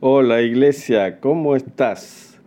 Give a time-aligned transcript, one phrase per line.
[0.00, 2.38] Hola iglesia, ¿cómo estás?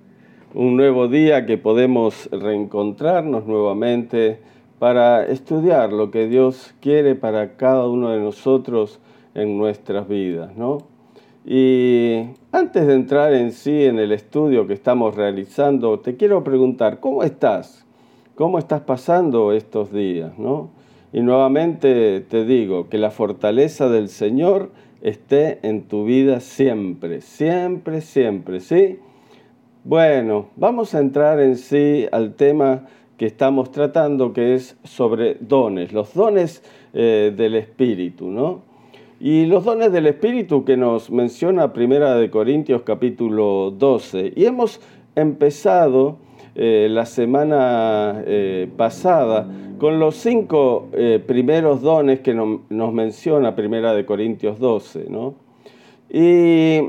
[0.54, 4.40] Un nuevo día que podemos reencontrarnos nuevamente
[4.80, 9.02] para estudiar lo que Dios quiere para cada uno de nosotros
[9.36, 10.78] en nuestras vidas, ¿no?
[11.46, 12.22] Y
[12.54, 17.22] antes de entrar en sí en el estudio que estamos realizando, te quiero preguntar, ¿cómo
[17.22, 17.86] estás?
[18.36, 20.70] ¿Cómo estás pasando estos días, no?
[21.12, 24.70] Y nuevamente te digo que la fortaleza del Señor
[25.02, 29.00] esté en tu vida siempre, siempre, siempre, ¿sí?
[29.84, 32.86] Bueno, vamos a entrar en sí al tema
[33.18, 38.62] que estamos tratando, que es sobre dones, los dones eh, del Espíritu, ¿no?
[39.20, 44.34] Y los dones del Espíritu que nos menciona Primera de Corintios capítulo 12.
[44.36, 44.82] Y hemos
[45.16, 46.18] empezado
[46.54, 49.48] eh, la semana eh, pasada
[49.78, 55.06] con los cinco eh, primeros dones que nos menciona Primera de Corintios 12.
[55.10, 55.36] ¿no?
[56.10, 56.80] Y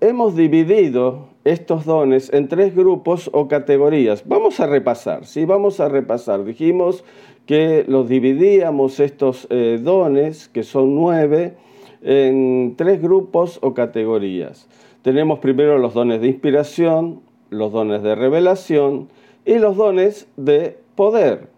[0.00, 4.22] hemos dividido estos dones en tres grupos o categorías.
[4.26, 5.46] Vamos a repasar, ¿sí?
[5.46, 6.44] Vamos a repasar.
[6.44, 7.02] Dijimos
[7.46, 11.54] que los dividíamos estos dones, que son nueve,
[12.02, 14.68] en tres grupos o categorías.
[15.02, 19.08] Tenemos primero los dones de inspiración, los dones de revelación
[19.44, 21.48] y los dones de poder.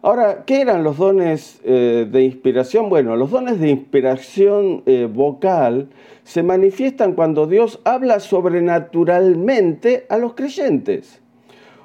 [0.00, 2.88] Ahora, ¿qué eran los dones eh, de inspiración?
[2.88, 5.88] Bueno, los dones de inspiración eh, vocal
[6.22, 11.20] se manifiestan cuando Dios habla sobrenaturalmente a los creyentes.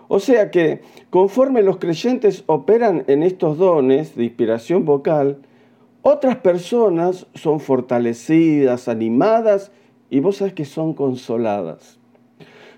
[0.10, 5.40] O sea que conforme los creyentes operan en estos dones de inspiración vocal,
[6.04, 9.72] otras personas son fortalecidas, animadas
[10.12, 11.98] y vos sabés que son consoladas.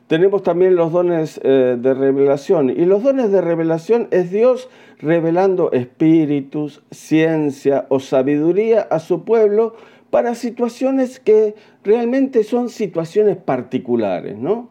[0.08, 2.70] Tenemos también los dones eh, de revelación.
[2.70, 9.74] Y los dones de revelación es Dios revelando espíritus, ciencia o sabiduría a su pueblo
[10.12, 14.70] para situaciones que realmente son situaciones particulares, ¿no?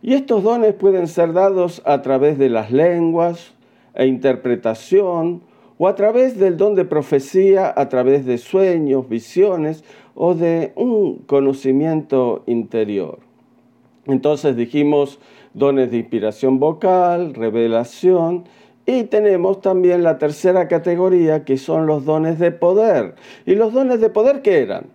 [0.00, 3.54] Y estos dones pueden ser dados a través de las lenguas
[3.94, 5.42] e interpretación,
[5.78, 11.18] o a través del don de profecía, a través de sueños, visiones o de un
[11.26, 13.31] conocimiento interior.
[14.06, 15.18] Entonces dijimos
[15.54, 18.44] dones de inspiración vocal, revelación,
[18.84, 23.14] y tenemos también la tercera categoría que son los dones de poder.
[23.46, 24.86] ¿Y los dones de poder qué eran?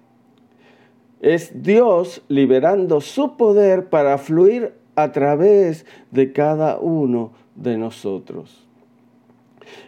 [1.21, 8.67] Es Dios liberando su poder para fluir a través de cada uno de nosotros.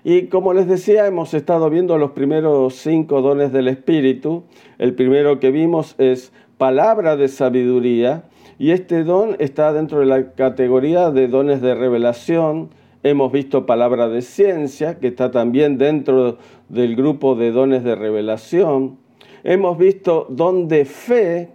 [0.04, 4.44] Y como les decía, hemos estado viendo los primeros cinco dones del Espíritu.
[4.78, 8.24] El primero que vimos es palabra de sabiduría,
[8.60, 12.72] y este don está dentro de la categoría de dones de revelación.
[13.04, 16.38] Hemos visto palabra de ciencia, que está también dentro
[16.68, 18.98] del grupo de dones de revelación.
[19.46, 21.52] Hemos visto don de fe.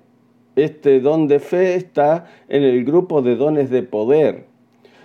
[0.57, 4.47] Este don de fe está en el grupo de dones de poder.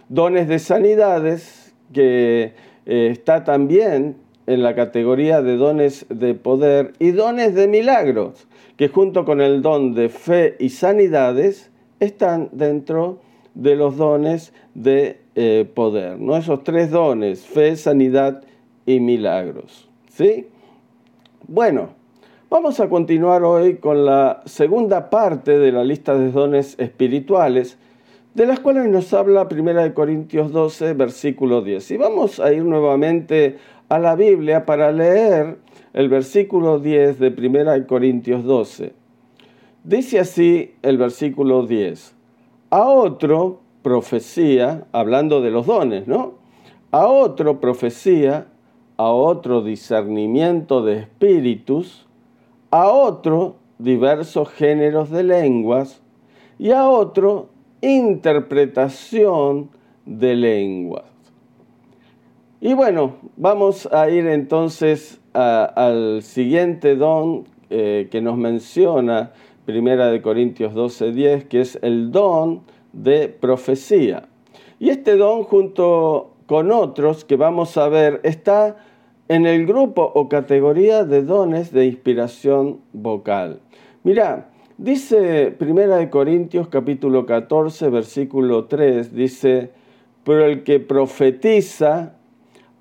[0.07, 2.53] Dones de sanidades, que
[2.85, 4.15] eh, está también
[4.47, 6.93] en la categoría de dones de poder.
[6.97, 13.19] Y dones de milagros, que junto con el don de fe y sanidades, están dentro
[13.53, 16.37] de los dones de eh, poder, ¿no?
[16.37, 18.43] Esos tres dones, fe, sanidad
[18.85, 20.47] y milagros, ¿sí?
[21.47, 21.89] Bueno,
[22.49, 27.77] vamos a continuar hoy con la segunda parte de la lista de dones espirituales,
[28.33, 31.91] de las cuales nos habla 1 Corintios 12, versículo 10.
[31.91, 33.57] Y vamos a ir nuevamente
[33.89, 35.57] a la Biblia para leer
[35.93, 38.98] el versículo 10 de 1 Corintios 12.
[39.89, 42.13] Dice así el versículo 10.
[42.69, 46.33] A otro profecía, hablando de los dones, ¿no?
[46.91, 48.45] A otro profecía,
[48.97, 52.05] a otro discernimiento de espíritus,
[52.69, 56.03] a otro diversos géneros de lenguas
[56.59, 57.49] y a otro
[57.81, 59.71] interpretación
[60.05, 61.05] de lenguas.
[62.61, 69.31] Y bueno, vamos a ir entonces al siguiente don eh, que nos menciona
[69.69, 74.27] Primera de Corintios 12:10, que es el don de profecía.
[74.79, 78.77] Y este don junto con otros que vamos a ver está
[79.27, 83.59] en el grupo o categoría de dones de inspiración vocal.
[84.01, 84.49] Mira,
[84.79, 89.69] dice Primera de Corintios capítulo 14 versículo 3 dice,
[90.23, 92.15] "Pero el que profetiza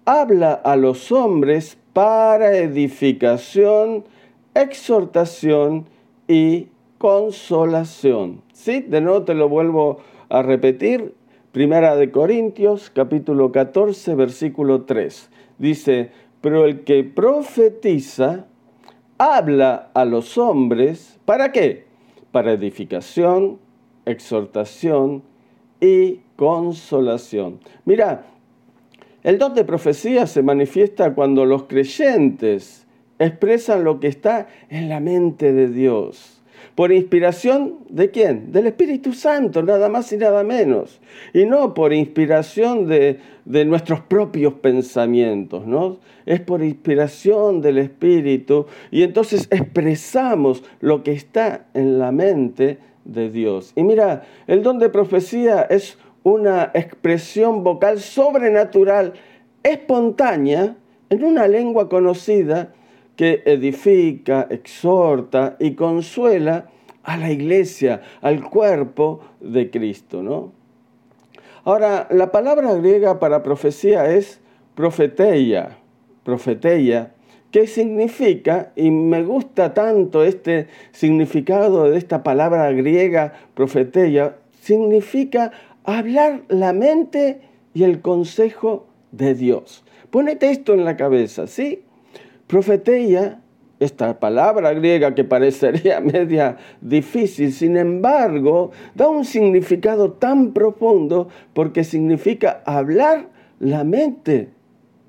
[0.07, 4.05] habla a los hombres para edificación,
[4.55, 5.85] exhortación
[6.27, 6.69] y
[6.99, 8.43] consolación.
[8.53, 8.81] ¿Sí?
[8.81, 11.15] De nuevo te lo vuelvo a repetir.
[11.53, 15.31] Primera de Corintios, capítulo 14, versículo 3.
[15.59, 16.11] Dice,
[16.41, 18.47] pero el que profetiza
[19.17, 21.87] habla a los hombres, ¿para qué?
[22.31, 23.59] Para edificación,
[24.05, 25.23] exhortación
[25.81, 27.61] y consolación.
[27.85, 28.27] Mira,
[29.23, 32.87] el don de profecía se manifiesta cuando los creyentes
[33.19, 36.38] expresan lo que está en la mente de Dios.
[36.79, 38.53] ¿Por inspiración de quién?
[38.53, 41.01] Del Espíritu Santo, nada más y nada menos.
[41.35, 45.99] Y no por inspiración de, de nuestros propios pensamientos, ¿no?
[46.25, 53.29] Es por inspiración del Espíritu y entonces expresamos lo que está en la mente de
[53.29, 53.73] Dios.
[53.75, 59.15] Y mira, el don de profecía es una expresión vocal sobrenatural,
[59.65, 60.77] espontánea,
[61.11, 62.73] en una lengua conocida
[63.19, 66.71] que edifica, exhorta y consuela
[67.03, 70.53] a la iglesia, al cuerpo de Cristo, ¿no?
[71.65, 74.41] Ahora, la palabra griega para profecía es
[74.77, 75.79] profeteia,
[76.23, 77.13] profeteia,
[77.51, 85.51] que significa, y me gusta tanto este significado de esta palabra griega profeteia, significa
[85.83, 87.41] hablar la mente
[87.75, 89.83] y el consejo de Dios.
[90.11, 91.83] Ponete esto en la cabeza, ¿sí?
[92.49, 93.43] Profeteia,
[93.79, 101.85] esta palabra griega que parecería media difícil, sin embargo, da un significado tan profundo porque
[101.85, 103.29] significa hablar
[103.61, 104.49] la mente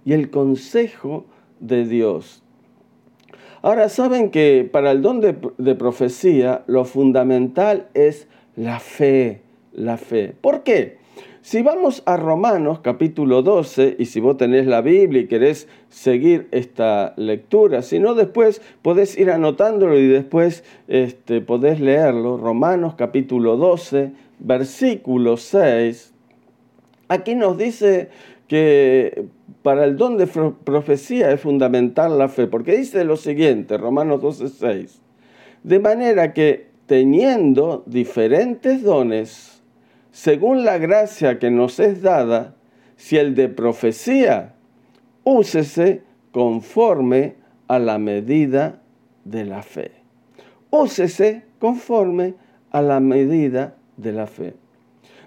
[0.04, 1.26] y el consejo
[1.62, 2.44] de Dios.
[3.62, 9.42] Ahora saben que para el don de, de, profecía lo fundamental es la fe,
[9.74, 10.34] la fe.
[10.42, 10.99] ¿Por qué?
[11.50, 16.48] Si vamos a Romanos capítulo 12, y si vos tenés la Biblia y querés seguir
[16.52, 23.58] esta lectura, si no después podés ir anotándolo y después este, podés leerlo, Romanos capítulo
[23.58, 26.14] 12, versículo 6,
[27.08, 28.10] aquí nos dice
[28.48, 29.26] que
[29.64, 34.50] para el don de profecía es fundamental la fe, porque dice lo siguiente, Romanos 12,
[34.50, 35.02] 6,
[35.64, 39.59] de manera que teniendo diferentes dones,
[40.20, 42.54] según la gracia que nos es dada,
[42.98, 44.54] si el de profecía,
[45.24, 46.02] úsese
[46.34, 47.36] conforme
[47.70, 48.82] a la medida
[49.24, 49.92] de la fe.
[50.72, 52.34] Úsese conforme
[52.70, 54.56] a la medida de la fe.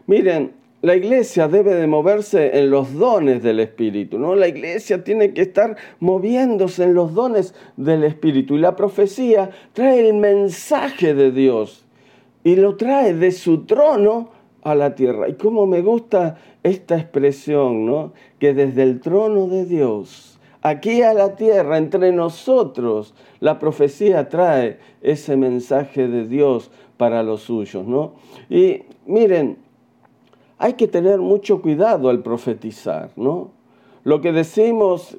[0.06, 0.52] Miren,
[0.82, 4.34] la iglesia debe de moverse en los dones del Espíritu, ¿no?
[4.34, 8.56] La iglesia tiene que estar moviéndose en los dones del Espíritu.
[8.56, 11.86] Y la profecía trae el mensaje de Dios
[12.44, 15.28] y lo trae de su trono a la tierra.
[15.28, 18.12] Y cómo me gusta esta expresión, ¿no?
[18.38, 24.78] Que desde el trono de Dios, aquí a la tierra, entre nosotros, la profecía trae
[25.02, 28.14] ese mensaje de Dios para los suyos, ¿no?
[28.48, 29.58] Y miren,
[30.58, 33.50] hay que tener mucho cuidado al profetizar, ¿no?
[34.04, 35.18] Lo que decimos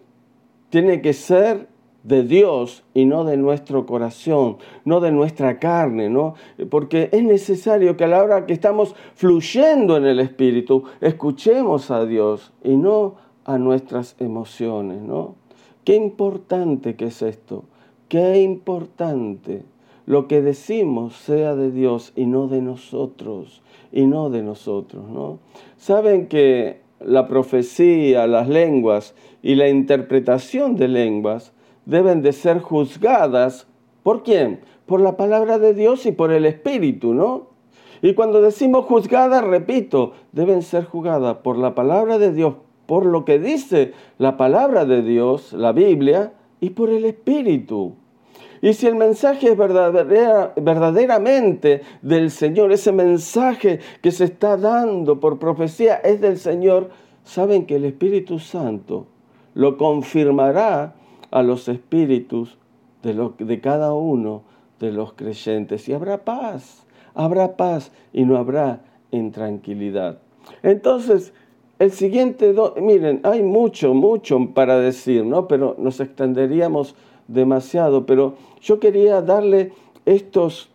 [0.70, 1.68] tiene que ser
[2.04, 6.36] de Dios y no de nuestro corazón, no de nuestra carne, ¿no?
[6.70, 12.06] Porque es necesario que a la hora que estamos fluyendo en el Espíritu, escuchemos a
[12.06, 13.16] Dios y no
[13.46, 15.36] a nuestras emociones, ¿no?
[15.86, 17.64] Qué importante que es esto,
[18.10, 19.64] qué importante
[20.06, 23.62] lo que decimos sea de Dios y no de nosotros,
[23.92, 25.40] y no de nosotros, ¿no?
[25.78, 31.54] Saben que la profecía, las lenguas y la interpretación de lenguas
[31.86, 33.68] deben de ser juzgadas.
[34.04, 34.62] ¿Por quién?
[34.86, 37.48] Por la palabra de Dios y por el Espíritu, ¿no?
[38.02, 43.24] Y cuando decimos juzgadas, repito, deben ser juzgadas por la palabra de Dios, por lo
[43.24, 47.96] que dice la palabra de Dios, la Biblia, y por el Espíritu.
[48.62, 55.40] Y si el mensaje es verdaderamente del Señor, ese mensaje que se está dando por
[55.40, 56.90] profecía es del Señor,
[57.26, 59.08] saben que el Espíritu Santo
[59.54, 60.96] lo confirmará
[61.34, 62.58] a los espíritus
[63.02, 64.44] de, lo, de cada uno
[64.80, 66.86] de los creyentes y habrá paz,
[67.16, 70.20] habrá paz y no habrá intranquilidad.
[70.62, 71.34] Entonces,
[71.80, 75.48] el siguiente, miren, hay mucho, mucho para decir, ¿no?
[75.48, 76.96] Pero nos extenderíamos
[77.28, 79.74] demasiado, pero yo quería darle
[80.06, 80.70] estos,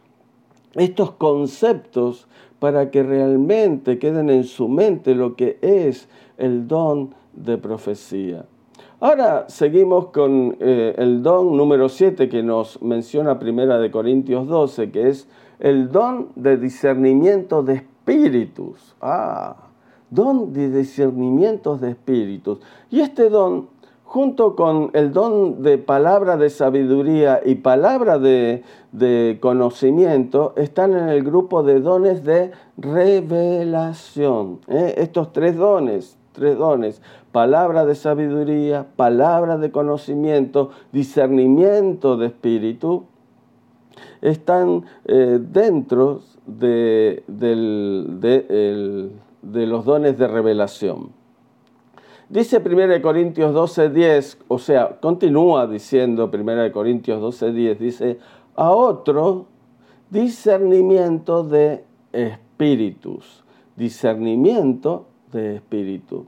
[0.75, 2.27] estos conceptos
[2.59, 8.45] para que realmente queden en su mente lo que es el don de profecía.
[9.01, 14.91] Ahora seguimos con eh, el don número 7 que nos menciona Primera de Corintios 12,
[14.91, 15.29] que es
[15.61, 18.97] el don de discernimiento de espíritus.
[19.01, 19.69] Ah,
[20.11, 22.59] don de discernimiento de espíritus.
[22.91, 23.69] Y este don,
[24.03, 28.65] junto con el don de palabra de sabiduría y palabra de,
[29.41, 34.59] conocimiento, están en el grupo de dones de revelación.
[34.67, 34.95] ¿eh?
[34.97, 37.03] Estos tres dones tres dones,
[37.39, 43.05] palabra de sabiduría, palabra de conocimiento, discernimiento de espíritu,
[44.21, 51.11] están eh, dentro de, de los dones de revelación.
[52.29, 58.19] Dice 1 Corintios 12:10, o sea, continúa diciendo 1 Corintios 12:10, dice,
[58.57, 59.47] a otro
[60.11, 63.45] discernimiento de espíritus,
[63.77, 66.27] discernimiento de espíritu.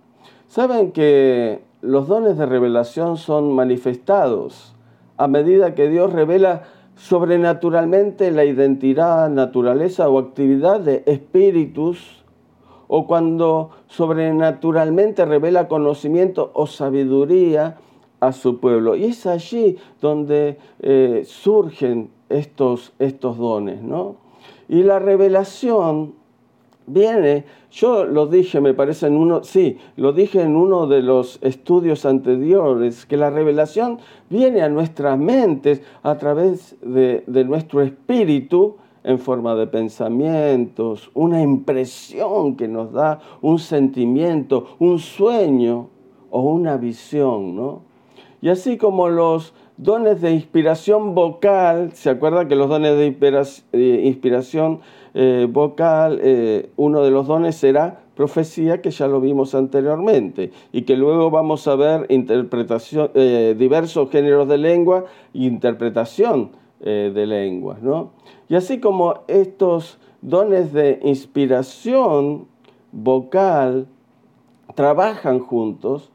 [0.51, 4.75] Saben que los dones de revelación son manifestados
[5.17, 6.65] a medida que Dios revela
[6.97, 12.25] sobrenaturalmente la identidad, naturaleza o actividad de espíritus
[12.89, 17.79] o cuando sobrenaturalmente revela conocimiento o sabiduría
[18.19, 18.97] a su pueblo.
[18.97, 24.17] Y es allí donde eh, surgen estos, estos dones, ¿no?
[24.69, 26.15] Y la revelación
[26.93, 31.39] viene, yo lo dije, me parece en uno, sí, lo dije en uno de los
[31.43, 39.19] estudios anteriores, que la revelación viene a nuestras mentes a través de, nuestro espíritu, en
[39.19, 45.89] forma de pensamientos, una impresión que nos da un sentimiento, un sueño
[46.31, 47.83] o una visión, ¿no?
[48.43, 53.07] Y así como los dones de inspiración vocal, ¿se acuerda que los dones de
[54.05, 54.81] inspiración
[55.15, 60.83] eh, vocal, eh, uno de los dones será profecía, que ya lo vimos anteriormente, y
[60.83, 67.83] que luego vamos a ver interpretación, eh, diversos géneros de lengua e interpretación de lenguas,
[67.83, 68.13] ¿no?
[68.49, 72.47] Y así como estos dones de inspiración
[72.91, 73.87] vocal
[74.75, 76.11] trabajan juntos,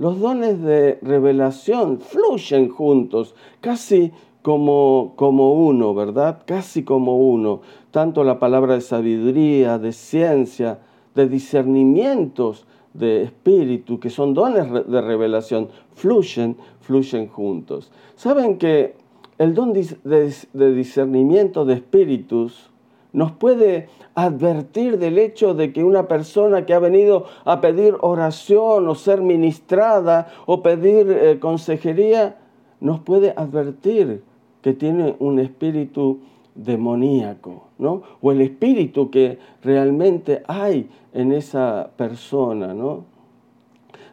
[0.00, 6.40] los dones de revelación fluyen juntos, casi como, como uno, ¿verdad?
[6.46, 7.60] Casi como uno.
[7.90, 10.78] Tanto la palabra de sabiduría, de ciencia,
[11.14, 12.64] de discernimientos
[12.94, 17.92] de espíritu, que son dones de revelación, fluyen, fluyen juntos.
[18.16, 18.94] ¿Saben que
[19.36, 22.69] el don de discernimiento de espíritus
[23.12, 28.88] nos puede advertir del hecho de que una persona que ha venido a pedir oración
[28.88, 32.36] o ser ministrada o pedir eh, consejería,
[32.80, 34.22] nos puede advertir
[34.62, 36.20] que tiene un espíritu
[36.54, 38.02] demoníaco, ¿no?
[38.20, 43.04] O el espíritu que realmente hay en esa persona, ¿no?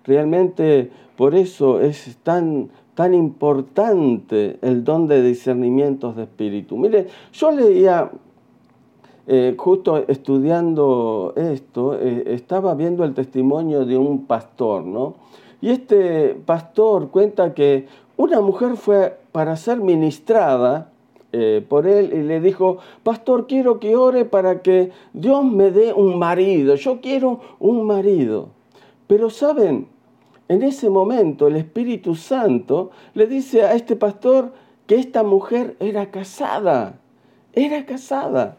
[0.05, 6.77] Realmente por eso es tan tan importante el don de discernimientos de espíritu.
[6.77, 8.09] Mire, yo leía,
[9.29, 15.15] eh, justo estudiando esto, eh, estaba viendo el testimonio de un pastor, ¿no?
[15.59, 20.91] Y este pastor cuenta que una mujer fue para ser ministrada
[21.33, 25.91] eh, por él y le dijo, pastor, quiero que ore para que Dios me dé
[25.91, 28.47] un marido, yo quiero un marido.
[29.07, 29.87] Pero saben,
[30.47, 34.53] en ese momento el Espíritu Santo le dice a este pastor
[34.85, 37.01] que esta mujer era casada,
[37.51, 38.57] era casada.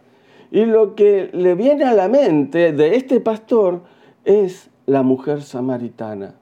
[0.50, 3.82] Y lo que le viene a la mente de este pastor
[4.24, 6.34] es la mujer samaritana.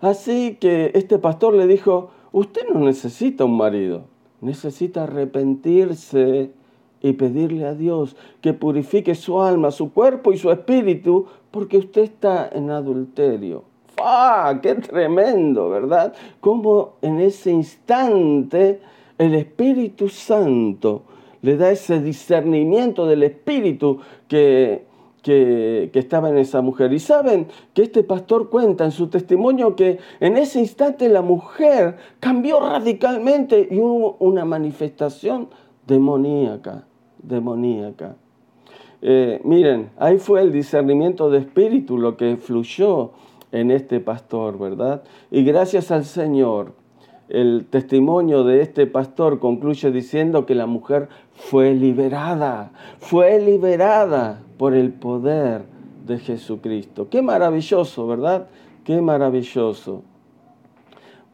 [0.00, 4.04] Así que este pastor le dijo, usted no necesita un marido,
[4.40, 6.52] necesita arrepentirse
[7.00, 12.02] y pedirle a Dios que purifique su alma, su cuerpo y su espíritu, porque usted
[12.02, 13.64] está en adulterio.
[14.00, 14.58] ¡Ah!
[14.62, 16.14] ¡Qué tremendo, ¿verdad?
[16.40, 18.80] Cómo en ese instante
[19.18, 21.02] el Espíritu Santo
[21.42, 24.86] le da ese discernimiento del Espíritu que,
[25.22, 26.92] que, que, estaba en esa mujer.
[26.92, 31.96] Y saben que este pastor cuenta en su testimonio que en ese instante la mujer
[32.20, 35.48] cambió radicalmente y hubo una manifestación
[35.86, 36.84] demoníaca,
[37.22, 38.16] demoníaca.
[39.00, 43.12] Eh, miren, ahí fue el discernimiento de espíritu lo que fluyó
[43.52, 45.02] en este pastor, ¿verdad?
[45.30, 46.72] Y gracias al Señor,
[47.28, 54.74] el testimonio de este pastor concluye diciendo que la mujer fue liberada, fue liberada por
[54.74, 55.62] el poder
[56.06, 57.08] de Jesucristo.
[57.10, 58.48] Qué maravilloso, ¿verdad?
[58.84, 60.02] Qué maravilloso.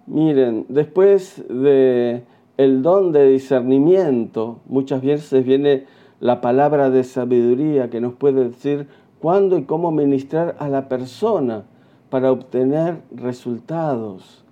[0.06, 2.24] Miren, después de
[2.56, 5.86] el don de discernimiento, muchas veces viene
[6.20, 8.88] la palabra de sabiduría que nos puede decir
[9.20, 11.64] cuándo y cómo ministrar a la persona
[12.10, 14.43] para obtener resultados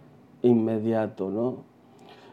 [0.43, 1.57] inmediatos, ¿no?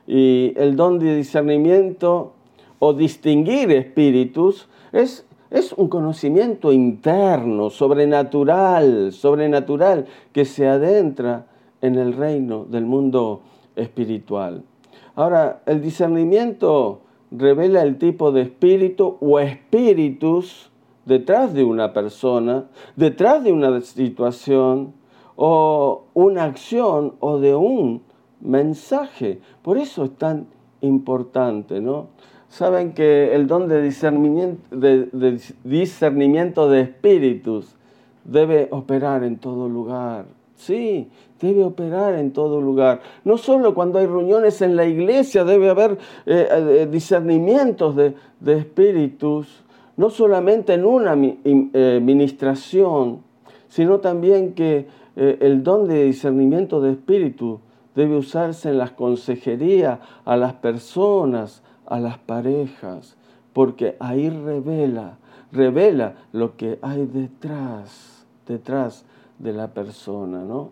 [0.08, 2.34] Y el don de discernimiento
[2.80, 11.46] o distinguir espíritus es, es un conocimiento interno, sobrenatural, sobrenatural, que se adentra
[11.82, 13.42] en el reino del mundo
[13.76, 14.64] espiritual.
[15.16, 17.02] Ahora, el discernimiento
[17.32, 20.72] revela el tipo de espíritu o espíritus
[21.06, 24.94] detrás de una persona, detrás de una situación,
[25.42, 28.02] o una acción o de un
[28.42, 29.40] mensaje.
[29.62, 30.48] Por eso es tan
[30.82, 32.08] importante, ¿no?
[32.50, 37.76] saben que el don de discernimiento de, discernimiento de espíritus
[38.24, 40.26] debe operar en todo lugar.
[40.56, 41.08] Sí,
[41.40, 43.02] debe operar en todo lugar.
[43.24, 48.58] No solo cuando hay reuniones en la iglesia, debe haber eh, eh, discernimientos de, de,
[48.58, 49.64] espíritus,
[49.96, 53.22] no solamente en una eh, ministración,
[53.70, 54.88] sino también que
[55.20, 57.60] el don de discernimiento de espíritu
[57.94, 63.18] debe usarse en las consejerías a las personas, a las parejas,
[63.52, 65.18] porque ahí revela,
[65.52, 69.04] revela lo que hay detrás, detrás
[69.40, 70.70] de la persona, ¿no?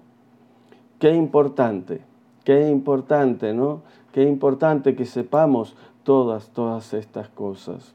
[1.00, 2.00] Qué importante,
[2.46, 3.82] qué importante, ¿no?
[4.14, 7.94] Qué importante que sepamos todas, todas estas cosas.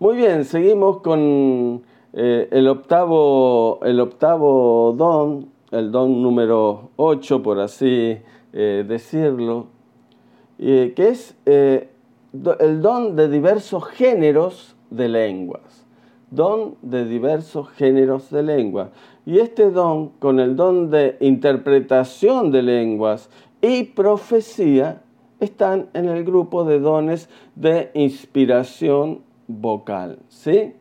[0.00, 1.82] Muy bien, seguimos con
[2.14, 8.18] eh, el, octavo, el octavo don, el don número 8, por así
[8.52, 9.66] eh, decirlo,
[10.58, 11.88] que es eh,
[12.60, 15.86] el don de diversos géneros de lenguas.
[16.30, 18.90] Don de diversos géneros de lenguas.
[19.26, 23.28] Y este don, con el don de interpretación de lenguas
[23.60, 25.02] y profecía,
[25.40, 30.18] están en el grupo de dones de inspiración vocal.
[30.28, 30.74] ¿sí?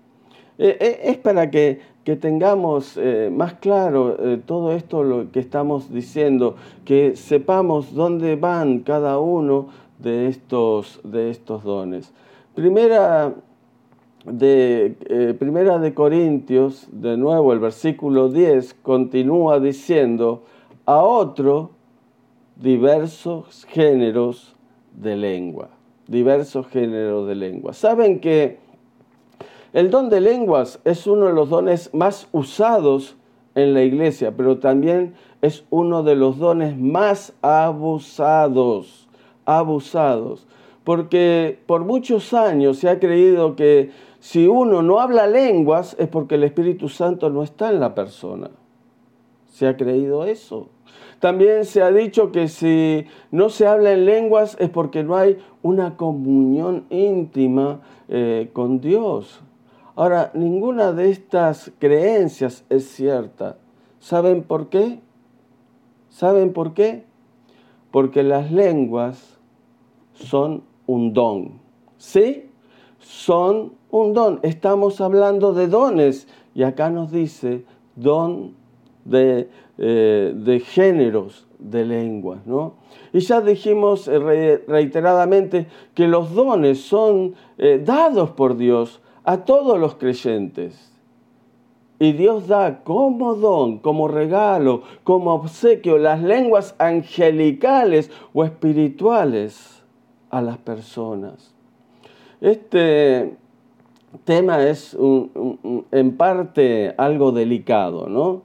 [0.63, 1.81] Eh, eh, es para que,
[2.19, 4.15] tengamos eh, más claro
[4.45, 11.31] todo esto lo que estamos diciendo, que sepamos dónde van cada uno de estos, de
[11.31, 12.13] estos dones.
[12.53, 13.33] Primera
[14.23, 20.43] de, Primera de Corintios, de nuevo el versículo 10, continúa diciendo,
[20.85, 21.71] a otro
[22.55, 24.55] diversos géneros
[24.93, 25.69] de lengua,
[26.05, 27.73] diversos géneros de lengua.
[27.73, 28.60] Saben que
[29.73, 33.15] el don de lenguas es uno de los dones más usados
[33.55, 39.07] en la iglesia, pero también es uno de los dones más abusados,
[39.45, 40.47] abusados,
[40.83, 46.35] porque por muchos años se ha creído que si uno no habla lenguas es porque
[46.35, 48.51] el Espíritu Santo no está en la persona.
[49.49, 50.69] ¿Se ha creído eso?
[51.19, 55.37] También se ha dicho que si no se habla en lenguas es porque no hay
[55.61, 59.41] una comunión íntima eh, con Dios.
[59.95, 63.57] Ahora, ninguna de estas creencias es cierta.
[63.99, 64.99] ¿Saben por qué?
[66.09, 67.03] ¿Saben por qué?
[67.91, 69.37] Porque las lenguas
[70.13, 71.59] son un don.
[71.97, 72.49] ¿Sí?
[72.99, 74.39] Son un don.
[74.43, 78.53] Estamos hablando de dones y acá nos dice don
[79.03, 82.75] de, eh, géneros de lenguas, ¿no?
[83.13, 89.79] Y ya dijimos eh, reiteradamente que los dones son eh, dados por Dios a todos
[89.79, 90.91] los creyentes.
[91.99, 99.83] Y Dios da como don, como regalo, como obsequio las lenguas angelicales o espirituales
[100.31, 101.53] a las personas.
[102.39, 103.35] Este,
[104.23, 104.97] tema es
[105.91, 108.41] en parte algo delicado, ¿no?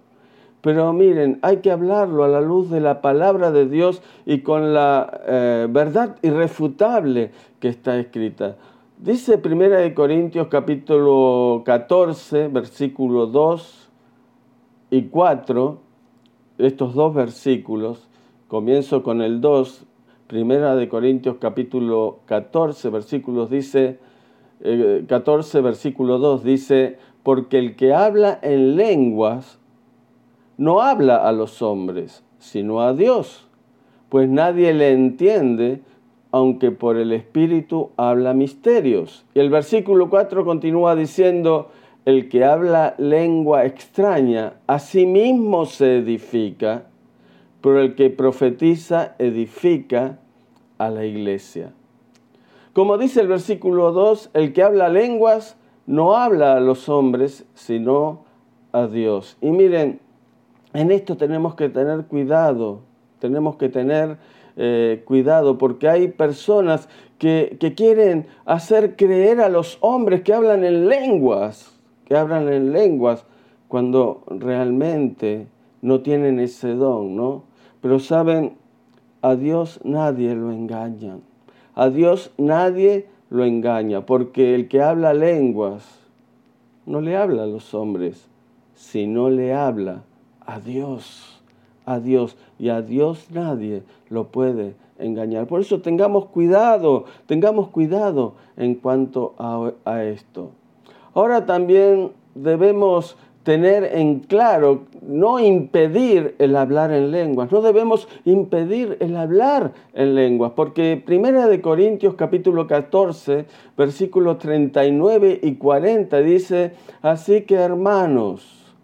[0.61, 4.75] Pero miren, hay que hablarlo a la luz de la palabra de Dios y con
[4.75, 8.57] la eh, verdad irrefutable que está escrita.
[8.99, 13.91] Dice 1 Corintios capítulo 14, versículo 2
[14.91, 15.79] y 4,
[16.57, 18.09] estos dos versículos,
[18.49, 19.85] comienzo con el 2,
[20.33, 23.99] 1 Corintios capítulo 14, versículos dice,
[25.07, 29.59] 14, versículo 2 dice, porque el que habla en lenguas
[30.57, 33.47] no habla a los hombres, sino a Dios,
[34.09, 35.83] pues nadie le entiende,
[36.33, 39.25] aunque por el Espíritu habla misterios.
[39.35, 41.71] Y el versículo 4 continúa diciendo,
[42.05, 46.85] el que habla lengua extraña, a sí mismo se edifica,
[47.61, 50.19] pero el que profetiza edifica
[50.79, 51.73] a la iglesia.
[52.73, 58.25] Como dice el versículo 2, el que habla lenguas no habla a los hombres, sino
[58.73, 59.37] a Dios.
[59.41, 60.01] Y miren,
[60.75, 62.81] en esto tenemos que tener cuidado,
[63.19, 64.19] tenemos que tener
[64.57, 66.89] eh, cuidado, porque hay personas
[67.19, 72.73] que, que quieren hacer creer a los hombres que hablan en lenguas, que hablan en
[72.73, 73.25] lenguas,
[73.69, 75.47] cuando realmente
[75.83, 77.45] no tienen ese don, ¿no?
[77.81, 78.57] Pero saben,
[79.23, 81.19] a Dios nadie lo engaña.
[81.75, 85.85] A Dios nadie lo engaña, porque el que habla lenguas
[86.87, 88.29] no le habla a los hombres,
[88.75, 90.05] sino le habla
[90.47, 91.43] a Dios,
[91.85, 92.37] a Dios.
[92.59, 95.47] Y a Dios nadie lo puede engañar.
[95.47, 100.51] Por eso tengamos cuidado, tengamos cuidado en cuanto a, esto.
[101.15, 108.97] Ahora también debemos tener en claro, no impedir el hablar en lenguas, no debemos impedir
[108.99, 116.73] el hablar en lenguas, porque Primera de Corintios capítulo 14, versículos 39 y 40 dice,
[117.03, 118.75] así que hermanos,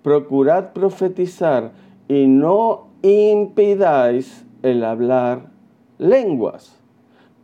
[0.00, 1.72] procurad profetizar
[2.08, 5.50] y no impidáis el hablar
[5.98, 6.80] lenguas,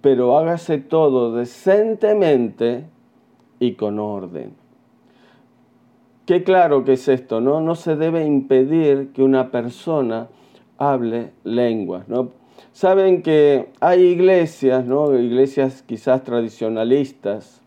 [0.00, 2.86] pero hágase todo decentemente
[3.60, 4.54] y con orden.
[6.26, 7.60] Qué claro que es esto, ¿no?
[7.60, 10.28] No se debe impedir que una persona
[10.78, 12.30] hable lenguas, ¿no?
[12.72, 15.18] Saben que hay iglesias, ¿no?
[15.18, 17.60] Iglesias quizás tradicionalistas,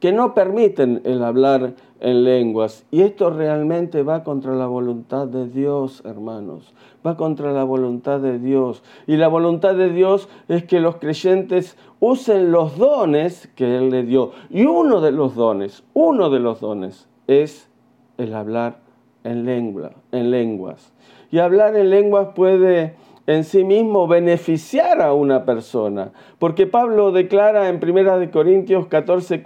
[0.00, 2.84] que no permiten el hablar en lenguas.
[2.90, 6.74] Y esto realmente va contra la voluntad de Dios, hermanos.
[7.04, 8.82] Va contra la voluntad de Dios.
[9.06, 14.02] Y la voluntad de Dios es que los creyentes usen los dones que Él le
[14.02, 14.32] dio.
[14.50, 17.70] Y uno de los dones, uno de los dones es
[18.18, 18.80] el hablar
[19.24, 20.92] en, lengua, en lenguas.
[21.30, 27.68] Y hablar en lenguas puede en sí mismo beneficiar a una persona, porque Pablo declara
[27.68, 29.42] en 1 Corintios 14,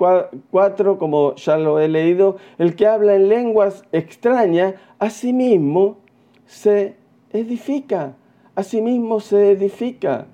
[0.51, 5.99] 4, como ya lo he leído, el que habla en lenguas extrañas, a sí mismo
[6.45, 6.97] se
[7.33, 8.17] edifica,
[8.55, 10.27] a sí mismo se edifica.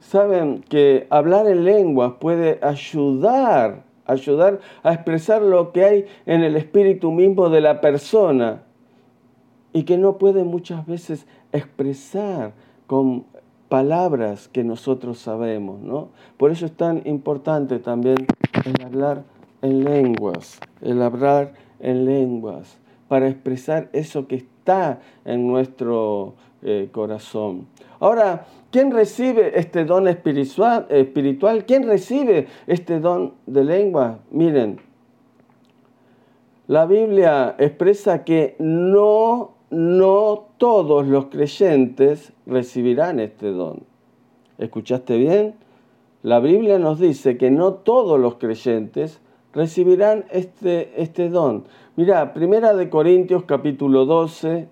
[0.00, 6.56] Saben que hablar en lenguas puede ayudar ayudar a expresar lo que hay en el
[6.56, 8.62] espíritu mismo de la persona
[9.72, 12.52] y que no puede muchas veces expresar
[12.86, 13.24] con
[13.68, 16.10] palabras que nosotros sabemos, ¿no?
[16.36, 18.16] Por eso es tan importante también
[18.64, 19.24] el hablar
[19.62, 27.66] en lenguas, el hablar en lenguas, para expresar eso que está en nuestro eh, corazón.
[27.98, 31.64] Ahora, ¿quién recibe este don espiritual, espiritual?
[31.64, 34.18] ¿Quién recibe este don de lengua?
[34.30, 34.80] Miren,
[36.66, 43.84] la Biblia expresa que no, no todos los creyentes recibirán este don.
[44.58, 45.54] ¿Escuchaste bien?
[46.22, 49.20] La Biblia nos dice que no todos los creyentes
[49.54, 51.64] recibirán este, este don.
[51.96, 54.68] Mira, Primera de Corintios capítulo 12,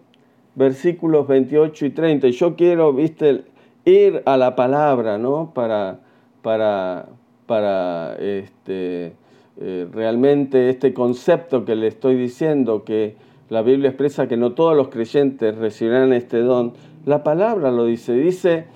[0.55, 2.29] versículos 28 y 30.
[2.29, 3.45] Y yo quiero, viste,
[3.87, 5.53] ir a la palabra, ¿no?
[5.55, 6.01] Para,
[6.43, 7.09] para,
[7.47, 9.15] para este,
[9.59, 13.17] eh, realmente este concepto que le estoy diciendo, que
[13.51, 16.73] la Biblia expresa que no todos los creyentes recibirán este don,
[17.05, 18.15] la palabra lo dice.
[18.15, 18.67] Dice,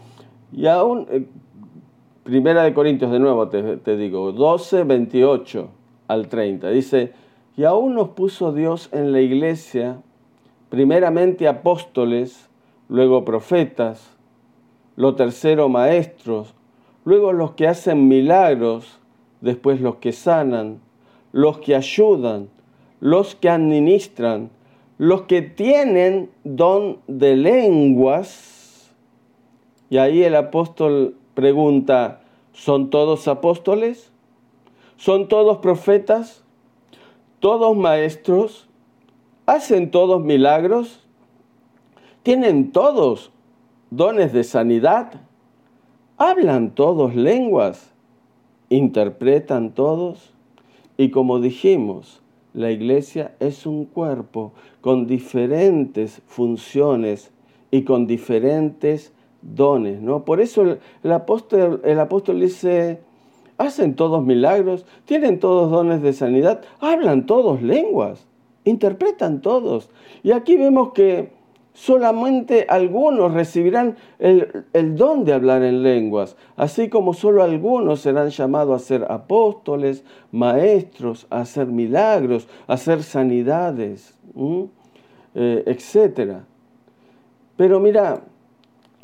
[0.53, 1.27] y aún, eh,
[2.25, 5.69] Primera de Corintios de nuevo te, te digo, 12, 28
[6.09, 7.13] al 30, dice,
[7.57, 10.01] y aún nos puso Dios en la iglesia
[10.71, 12.49] primeramente apóstoles,
[12.89, 14.11] luego profetas,
[14.97, 16.55] lo tercero maestros,
[17.05, 18.99] luego los que hacen milagros,
[19.41, 20.81] después los que sanan,
[21.31, 22.49] los que ayudan,
[22.99, 24.51] los que administran,
[24.99, 28.95] los que tienen don de lenguas.
[29.91, 34.13] Y ahí el apóstol pregunta, ¿son todos apóstoles?
[34.97, 36.45] ¿Son todos profetas?
[37.41, 38.69] ¿Todos maestros?
[39.47, 41.05] ¿Hacen todos milagros?
[42.23, 43.31] ¿Tienen todos
[43.91, 45.21] dones de sanidad?
[46.17, 47.93] ¿Hablan todos lenguas?
[48.71, 50.33] ¿Interpretan todos?
[50.97, 52.23] Y como dijimos,
[52.55, 57.31] la iglesia es un cuerpo con diferentes funciones
[57.71, 59.13] y con diferentes
[59.43, 60.25] dones, ¿no?
[60.25, 60.63] Por eso
[61.03, 63.01] el, apóstol, el apóstol dice,
[63.59, 68.27] hacen todos milagros, tienen todos dones de sanidad, hablan todos lenguas
[68.65, 69.91] interpretan todos.
[70.23, 71.33] Y aquí vemos que
[71.75, 74.65] solamente algunos recibirán el,
[74.97, 81.27] don de hablar en lenguas, así como solo algunos serán llamados a ser apóstoles, maestros,
[81.31, 84.17] a hacer milagros, a hacer sanidades,
[85.35, 86.39] eh, etc.
[87.57, 88.23] Pero mira,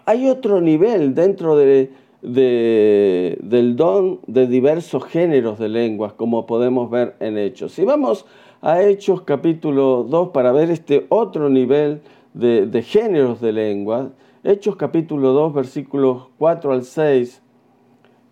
[0.06, 1.90] hay otro nivel dentro de,
[2.22, 7.72] del don de diversos géneros de lenguas, como podemos ver en Hechos.
[7.72, 8.26] Si vamos
[8.62, 12.02] a Hechos capítulo 2 para ver este otro nivel
[12.34, 14.10] de, géneros de lengua.
[14.42, 17.42] Hechos capítulo 2 versículos 4 al 6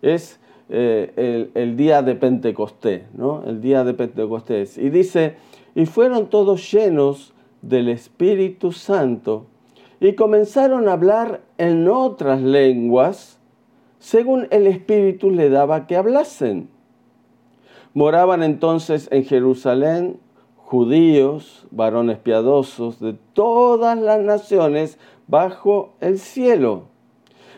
[0.01, 3.43] es eh, el, día de Pentecostés, ¿no?
[3.45, 4.77] El día de Pentecostés.
[4.77, 5.35] Y dice,
[5.75, 9.45] y fueron todos llenos del Espíritu Santo
[9.99, 13.39] y comenzaron a hablar en otras lenguas
[13.99, 16.69] según el Espíritu le daba que hablasen.
[17.93, 20.19] Moraban entonces en Jerusalén
[20.69, 26.83] judíos, varones piadosos de todas las naciones bajo el cielo.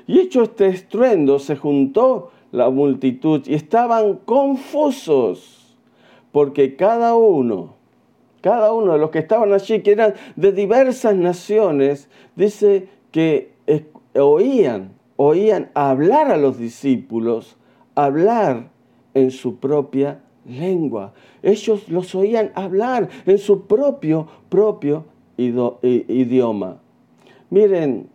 [0.07, 5.75] Y hecho este estruendo, se juntó la multitud y estaban confusos,
[6.31, 7.81] porque cada uno
[8.39, 13.51] cada uno de los que estaban allí, que eran de diversas naciones, dice que
[14.15, 17.57] oían, oían hablar a los discípulos,
[17.93, 18.71] hablar
[19.13, 21.13] en su propia lengua.
[21.41, 25.05] Ellos los oían hablar en su propio, propio
[25.37, 26.77] idioma.
[27.49, 28.07] Miren,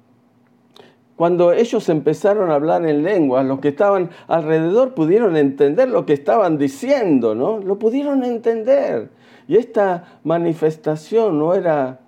[1.16, 6.12] cuando ellos empezaron a hablar en lengua, los que estaban alrededor pudieron entender lo que
[6.12, 7.58] estaban diciendo, ¿no?
[7.58, 9.08] Lo pudieron entender.
[9.48, 12.00] Y esta manifestación no era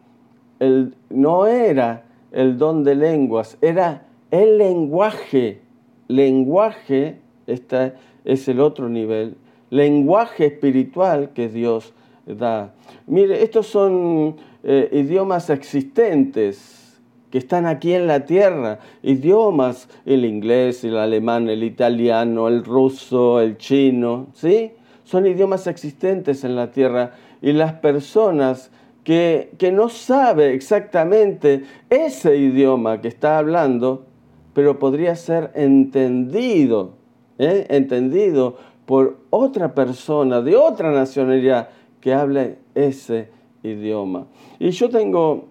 [0.58, 5.62] el, no era el don de lenguas, era el lenguaje.
[6.08, 9.36] Lenguaje, este es el otro nivel,
[9.70, 11.92] lenguaje espiritual que Dios
[12.26, 12.74] da.
[13.06, 17.00] Mire, estos son eh, idiomas existentes
[17.30, 23.40] que están aquí en la tierra, idiomas, el inglés, el alemán, el italiano, el ruso,
[23.40, 24.72] el chino, ¿sí?
[25.04, 28.70] Son idiomas existentes en la tierra y las personas
[29.04, 34.04] que, no sabe exactamente ese idioma que está hablando,
[34.52, 36.92] pero podría ser entendido,
[37.38, 37.66] ¿eh?
[37.70, 38.56] entendido
[38.88, 41.68] por otra persona de otra nacionalidad
[42.00, 43.28] que hable ese
[43.62, 44.28] idioma.
[44.58, 45.44] Y yo tengo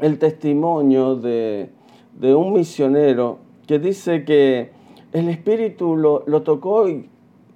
[0.00, 1.70] el testimonio de,
[2.20, 4.72] un misionero que dice que
[5.12, 6.88] el Espíritu lo, lo tocó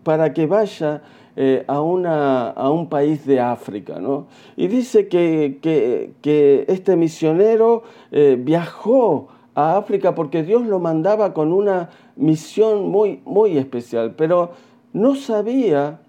[0.05, 1.03] para que vaya
[1.35, 3.99] eh, a, una, a, un país de África.
[3.99, 4.29] ¿no?
[4.57, 11.53] Y dice que, que, este misionero eh, viajó a África porque Dios lo mandaba con
[11.53, 16.01] una misión muy, muy especial, pero no sabía,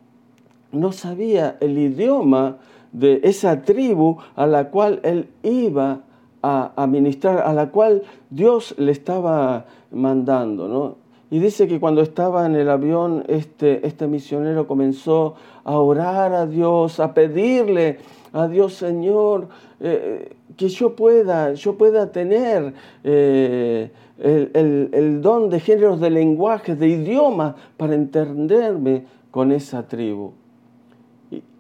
[0.72, 2.58] no sabía el idioma
[2.92, 6.02] de esa tribu a la cual él iba
[6.42, 10.68] a, a ministrar, a la cual Dios le estaba mandando.
[10.68, 10.96] ¿no?
[11.32, 16.46] Y dice que cuando estaba en el avión, este, este misionero comenzó a orar a
[16.46, 18.00] Dios, a pedirle
[18.34, 25.60] a Dios, Señor, eh, que yo pueda, yo pueda tener eh, el, el, don de
[25.60, 30.34] géneros de lenguaje, de idioma, para entenderme con esa tribu.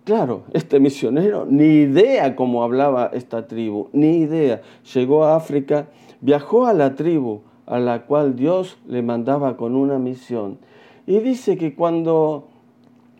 [0.04, 4.62] Claro, este misionero, ni idea cómo hablaba esta tribu, ni idea.
[4.94, 5.88] Llegó a África,
[6.22, 10.58] viajó a la tribu, a la cual Dios le mandaba con una misión.
[11.06, 12.51] Y dice que cuando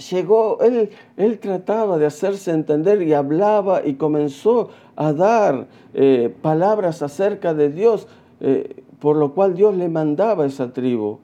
[0.10, 7.02] llegó, él, él trataba de hacerse entender y hablaba y comenzó a dar eh, palabras
[7.02, 8.08] acerca de Dios,
[8.40, 11.20] eh, por lo cual Dios le mandaba a esa tribu.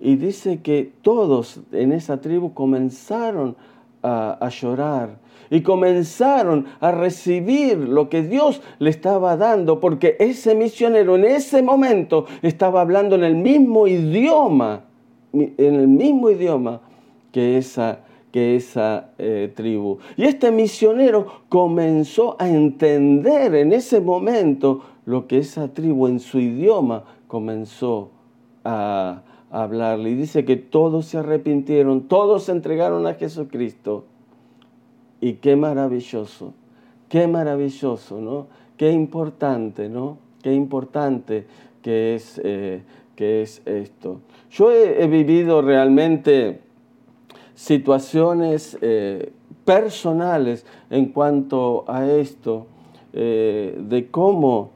[0.00, 3.56] Y dice que todos en esa tribu comenzaron
[4.02, 10.54] a, a llorar y comenzaron a recibir lo que Dios le estaba dando, porque ese
[10.54, 14.84] misionero en ese momento estaba hablando en el mismo idioma,
[15.32, 16.80] en el mismo idioma
[17.32, 19.98] que esa, que esa eh, tribu.
[20.16, 26.38] Y este misionero comenzó a entender en ese momento lo que esa tribu en su
[26.38, 28.10] idioma comenzó
[28.64, 30.10] a, hablarle.
[30.10, 34.04] Y dice que todos se arrepintieron, todos se entregaron a Jesucristo.
[35.20, 36.54] Y qué maravilloso,
[37.08, 38.46] qué maravilloso, ¿no?
[38.78, 40.16] Qué importante, ¿no?
[40.42, 41.46] Qué importante
[41.82, 42.82] que es, eh,
[43.14, 44.20] que es esto.
[44.50, 46.60] Yo he, vivido realmente
[47.62, 49.32] situaciones eh,
[49.64, 52.66] personales en cuanto a esto,
[53.12, 54.70] eh, de cómo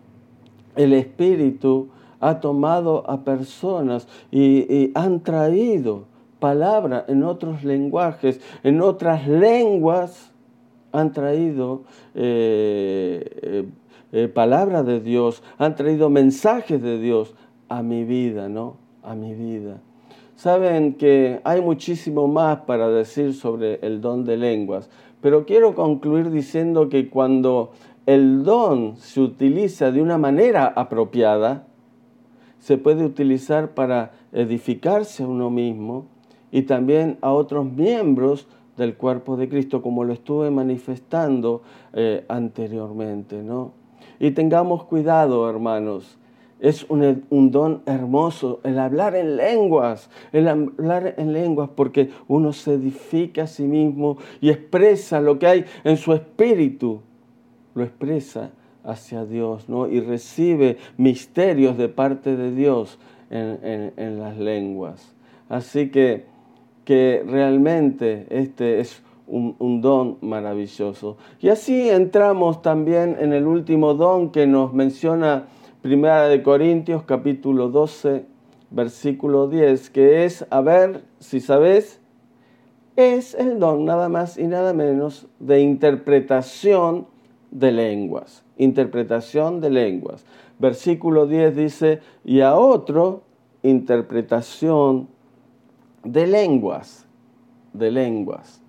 [0.77, 1.89] el Espíritu
[2.21, 6.05] ha tomado a personas y, han traído
[6.39, 10.31] palabra en otros lenguajes, en otras lenguas,
[10.93, 11.83] han traído
[12.15, 13.69] eh,
[14.33, 17.35] palabras de Dios, han traído mensajes de Dios
[17.69, 18.77] a mi vida, ¿no?
[19.03, 19.81] A mi vida.
[20.37, 24.91] Saben que hay muchísimo más para decir sobre el don de lenguas,
[25.23, 27.73] pero quiero concluir diciendo que cuando
[28.05, 31.67] el don se utiliza de una manera apropiada,
[32.59, 36.05] se puede utilizar para edificarse a uno mismo
[36.53, 38.47] y también a otros miembros
[38.77, 41.63] del cuerpo de Cristo, como lo estuve manifestando
[41.95, 43.43] eh, anteriormente.
[43.43, 43.73] ¿no?
[44.21, 46.19] Y tengamos cuidado, hermanos.
[46.59, 52.53] Es un, un, don hermoso el hablar en lenguas, el hablar en lenguas porque uno
[52.53, 57.03] se edifica a sí mismo y expresa lo que hay en su espíritu,
[57.75, 58.53] lo expresa
[58.85, 59.87] hacia Dios, ¿no?
[59.87, 62.99] Y recibe misterios de parte de Dios
[63.31, 65.15] en, en, en las lenguas.
[65.49, 66.25] Así que
[66.87, 71.17] que realmente este es un, don maravilloso.
[71.41, 75.49] Y así entramos también en el último don que nos menciona
[75.87, 78.27] Primera de Corintios capítulo 12,
[78.73, 82.01] versículo 10, que es, a ver si sabes,
[82.97, 87.07] es el don nada más y nada menos de interpretación
[87.53, 88.45] de lenguas.
[88.59, 90.27] Interpretación de lenguas.
[90.59, 93.23] Versículo 10 dice, y a otro,
[93.63, 95.07] interpretación
[96.03, 97.07] de lenguas.
[97.75, 98.61] De lenguas.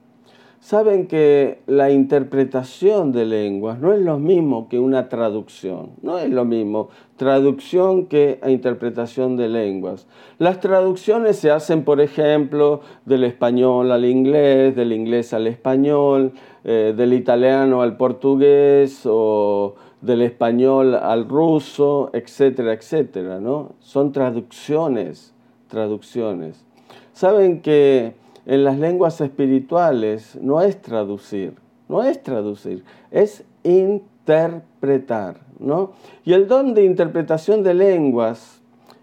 [0.67, 6.29] Saben que la interpretación de lenguas no es lo mismo que una traducción, no es
[6.29, 10.07] lo mismo traducción que interpretación de lenguas.
[10.39, 16.33] Las traducciones se hacen, por ejemplo, del español al inglés, del inglés al español,
[16.65, 23.75] eh, del italiano al portugués o del español al ruso, etcétera, etcétera, ¿no?
[23.79, 25.33] Son traducciones,
[25.69, 26.65] traducciones.
[27.13, 31.55] Saben que en las lenguas espirituales no es traducir,
[31.89, 35.91] no es traducir, es interpretar, ¿no?
[36.23, 38.61] Y el don de interpretación de lenguas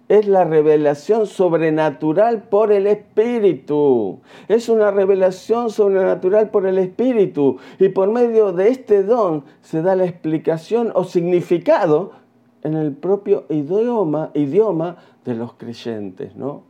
[0.09, 4.21] es la revelación sobrenatural por el Espíritu.
[4.49, 7.59] Es una revelación sobrenatural por el Espíritu.
[7.79, 12.13] Y por medio de este don se da la explicación o significado
[12.63, 16.65] en el propio idioma, idioma de los creyentes, ¿no?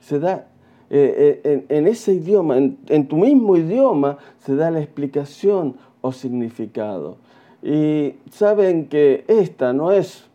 [0.00, 0.48] Se da
[0.90, 7.16] eh, eh, en, ese idioma, en, tu mismo idioma, se da la explicación o significado.
[7.62, 10.26] Y saben que esta no es,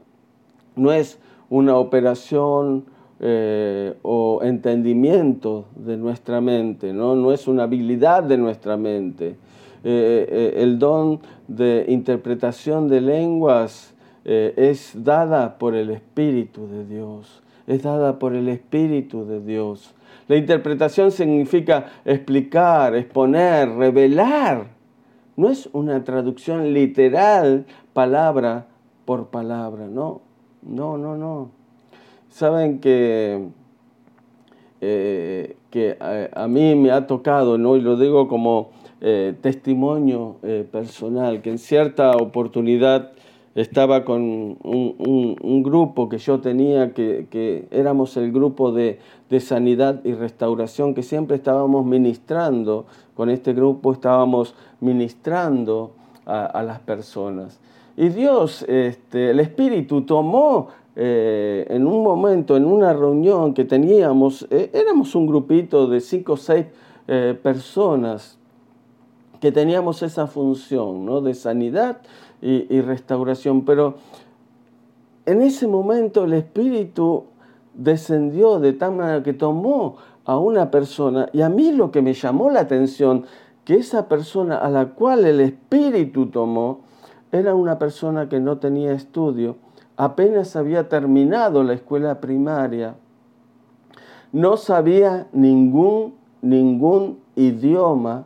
[0.75, 2.85] no es una operación
[3.19, 7.15] eh, o entendimiento de nuestra mente, ¿no?
[7.15, 9.35] no es una habilidad de nuestra mente.
[9.83, 13.93] el don de interpretación de lenguas
[14.25, 19.93] es dada por el Espíritu de Dios, es dada por el Espíritu de Dios.
[20.27, 24.67] La interpretación significa explicar, exponer, revelar.
[25.37, 28.65] No es una traducción literal, palabra
[29.05, 30.21] por palabra, no,
[30.63, 31.51] no, no, no.
[32.29, 33.47] Saben que,
[34.81, 35.97] eh, que
[36.33, 37.75] a, mí me ha tocado, ¿no?
[37.75, 43.13] y lo digo como eh, testimonio eh, personal, que en cierta oportunidad
[43.55, 48.99] estaba con un, grupo que yo tenía, que, éramos el grupo de,
[49.39, 52.85] sanidad y restauración, que siempre estábamos ministrando,
[53.15, 55.91] con este grupo estábamos ministrando
[56.25, 57.59] a, las personas.
[57.97, 64.47] Y Dios, este, el Espíritu tomó eh, en un momento, en una reunión que teníamos,
[64.49, 66.65] eh, éramos un grupito de cinco o seis
[67.07, 68.37] eh, personas
[69.39, 71.21] que teníamos esa función ¿no?
[71.21, 72.01] de sanidad
[72.41, 73.65] y, restauración.
[73.65, 73.95] Pero
[75.25, 77.25] en ese momento el Espíritu
[77.73, 82.13] descendió de tal manera que tomó a una persona y a mí lo que me
[82.13, 83.25] llamó la atención,
[83.65, 86.81] que esa persona a la cual el Espíritu tomó,
[87.31, 89.57] era una persona que no tenía estudio,
[89.97, 92.95] apenas había terminado la escuela primaria,
[94.31, 98.25] no sabía ningún, ningún idioma,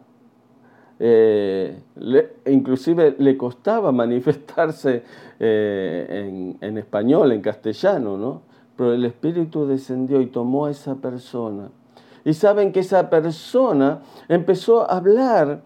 [0.99, 1.81] eh,
[2.45, 5.03] inclusive le costaba manifestarse
[5.39, 8.41] eh, en, español, en castellano, ¿no?
[8.75, 11.69] Pero el Espíritu descendió y tomó a esa persona.
[12.25, 15.61] Y saben que esa persona empezó a hablar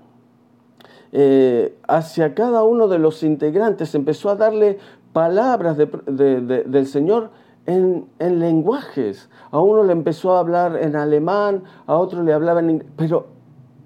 [1.12, 4.80] eh, hacia cada uno de los integrantes, empezó a darle
[5.13, 7.30] palabras del Señor
[7.66, 9.30] en, en, lenguajes.
[9.52, 13.37] A uno le empezó a hablar en alemán, a otro le hablaba en inglés, pero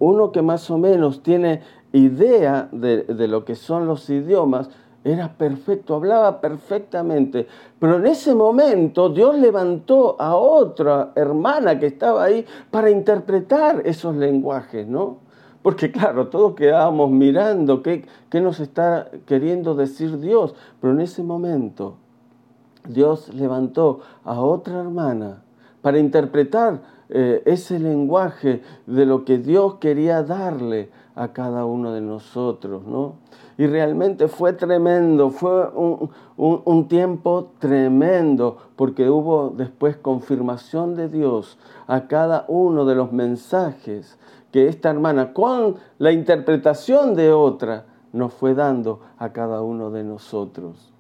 [0.02, 1.62] uno que más o menos tiene
[1.94, 4.70] idea de, lo que son los idiomas,
[5.04, 7.48] era perfecto, hablaba perfectamente.
[7.80, 14.16] Pero en ese momento Dios levantó a otra hermana que estaba ahí para interpretar esos
[14.16, 15.18] lenguajes, ¿no?
[15.62, 20.56] Porque claro, todos quedábamos mirando qué, qué nos está queriendo decir Dios.
[20.80, 21.98] Pero en ese momento
[22.90, 25.44] Dios levantó a otra hermana
[25.84, 26.82] para interpretar
[27.14, 33.16] eh, ese lenguaje de lo que Dios quería darle a cada uno de nosotros, ¿no?
[33.58, 42.08] Y realmente fue tremendo, fue un, tiempo tremendo, porque hubo después confirmación de Dios a
[42.08, 44.18] cada uno de los mensajes
[44.54, 50.06] que esta hermana, con la interpretación de otra, nos fue dando a cada uno de
[50.06, 50.94] nosotros.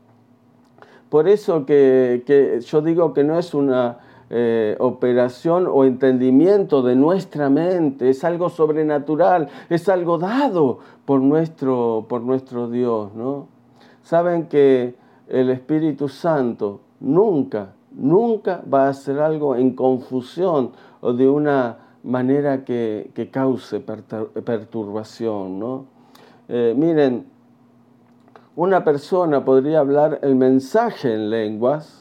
[1.10, 3.97] Por eso que yo digo que no es una
[4.34, 12.05] eh, operación o entendimiento de nuestra mente, es algo sobrenatural, es algo dado por nuestro,
[12.07, 13.13] por nuestro Dios.
[13.13, 13.47] ¿no?
[14.03, 14.95] Saben que
[15.27, 20.71] el Espíritu Santo nunca, nunca va a hacer algo en confusión
[21.01, 25.59] o de una manera que, cause perturbación.
[25.59, 25.86] ¿no?
[26.47, 27.25] Eh, miren,
[28.55, 32.01] una persona podría hablar el mensaje en lenguas,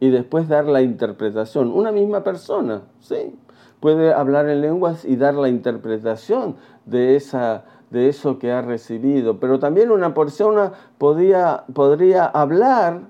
[0.00, 1.72] y después dar la interpretación.
[1.72, 3.34] Una misma persona, ¿sí?
[3.80, 9.38] puede hablar en lenguas y dar la interpretación de, esa, de eso que ha recibido.
[9.38, 13.02] Pero también una persona podría, podría hablar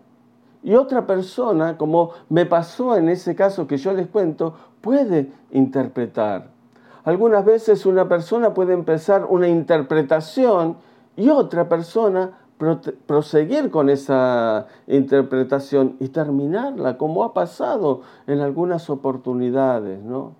[0.63, 6.49] y otra persona, como me pasó en ese caso que yo les cuento, puede interpretar.
[7.05, 10.77] Algunas veces una persona puede empezar una interpretación
[11.17, 20.03] y otra persona proseguir con esa interpretación y terminarla, como ha pasado en algunas oportunidades.
[20.03, 20.33] ¿no?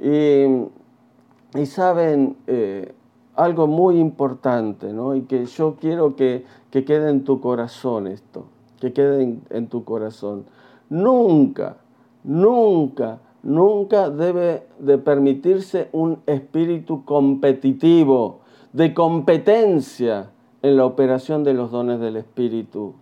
[0.00, 2.94] Y, saben eh,
[3.34, 5.14] algo muy importante, ¿no?
[5.14, 8.44] y que yo quiero que, que quede en tu corazón esto,
[8.80, 10.44] que quede en tu corazón.
[10.88, 11.76] Nunca,
[12.24, 18.40] nunca, nunca debe de permitirse un espíritu competitivo,
[18.72, 20.30] de competencia
[20.62, 22.94] en la operación de los dones del Espíritu.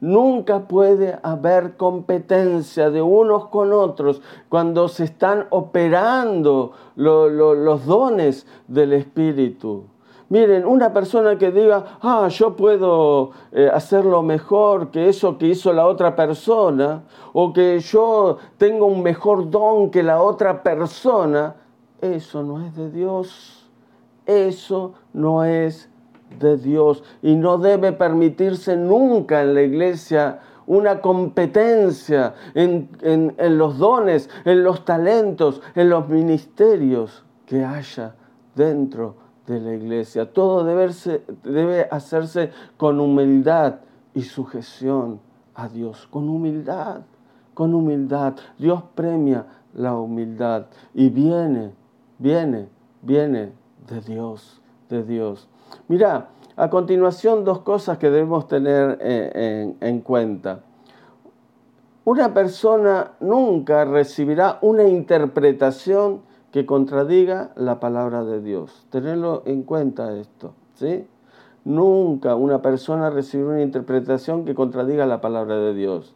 [0.00, 8.94] Nunca puede haber competencia de unos con otros cuando se están operando los dones del
[8.94, 9.84] Espíritu.
[10.28, 15.74] Miren, una persona que diga, ah, yo puedo eh, hacerlo mejor que eso que hizo
[15.74, 17.02] la otra persona,
[17.34, 21.56] o que yo tengo un mejor don que la otra persona,
[22.00, 23.62] eso no es de Dios.
[24.24, 25.90] Eso no es
[26.38, 32.88] de Dios y no debe permitirse nunca en la iglesia una competencia en,
[33.58, 38.14] los dones, en los talentos, en los ministerios que haya
[38.54, 39.16] dentro
[39.46, 40.32] de la iglesia.
[40.32, 40.90] Todo debe,
[41.42, 43.80] debe hacerse con humildad
[44.14, 45.20] y sujeción
[45.54, 47.02] a Dios, con humildad,
[47.54, 48.34] con humildad.
[48.58, 51.72] Dios premia la humildad y viene,
[52.18, 52.68] viene,
[53.02, 53.52] viene
[53.88, 55.48] de Dios, de Dios.
[55.88, 60.60] Mira, a continuación dos cosas que debemos tener eh, en, cuenta.
[62.04, 66.20] Una persona nunca recibirá una interpretación
[66.50, 68.86] que contradiga la palabra de Dios.
[68.90, 71.06] Tenerlo en cuenta esto, ¿sí?
[71.64, 76.14] Nunca una persona recibirá una interpretación que contradiga la palabra de Dios.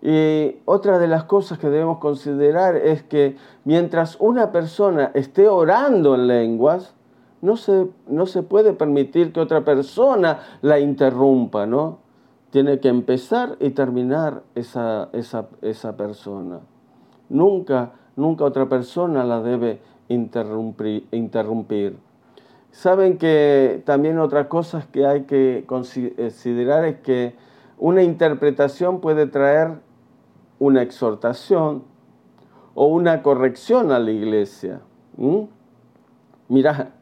[0.00, 6.14] Y otra de las cosas que debemos considerar es que mientras una persona esté orando
[6.14, 6.94] en lenguas,
[7.44, 11.98] no se, no se puede permitir que otra persona la interrumpa, ¿no?
[12.48, 16.60] Tiene que empezar y terminar esa, esa, persona.
[17.28, 21.98] Nunca, nunca otra persona la debe interrumpir, interrumpir.
[22.70, 27.34] Saben que también otra cosa que hay que considerar es que
[27.76, 29.72] una interpretación puede traer
[30.58, 31.82] una exhortación
[32.74, 34.80] o una corrección a la iglesia.
[36.48, 36.94] Mira,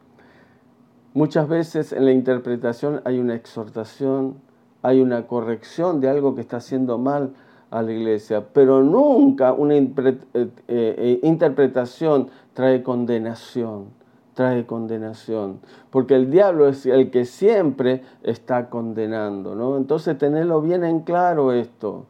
[1.15, 4.37] Muchas veces en la interpretación hay una exhortación,
[4.81, 7.35] hay una corrección de algo que está haciendo mal
[7.69, 13.89] a la iglesia, pero nunca una eh, eh, interpretación trae condenación,
[14.33, 15.59] trae condenación,
[15.91, 19.77] porque el diablo es el que siempre está condenando, ¿no?
[19.77, 22.07] Entonces tenerlo bien en claro esto.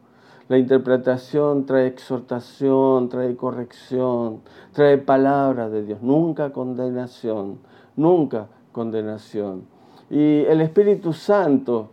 [0.48, 4.40] La interpretación trae exhortación, trae corrección,
[4.72, 7.58] trae palabra de Dios, nunca condenación,
[7.96, 9.62] nunca condenación.
[10.10, 11.88] Y el Espíritu Santo,